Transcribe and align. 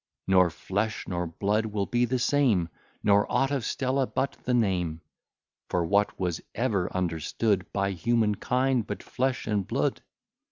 Nor 0.25 0.49
flesh 0.49 1.07
nor 1.07 1.27
blood 1.27 1.67
will 1.67 1.85
be 1.85 2.05
the 2.05 2.17
same 2.17 2.69
Nor 3.03 3.31
aught 3.31 3.51
of 3.51 3.63
Stella 3.63 4.07
but 4.07 4.31
the 4.45 4.53
name: 4.55 5.01
For 5.69 5.85
what 5.85 6.19
was 6.19 6.41
ever 6.55 6.91
understood, 6.91 7.71
By 7.71 7.91
human 7.91 8.33
kind, 8.33 8.87
but 8.87 9.03
flesh 9.03 9.45
and 9.45 9.67
blood? 9.67 10.01